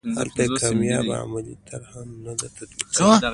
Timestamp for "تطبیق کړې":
2.57-3.27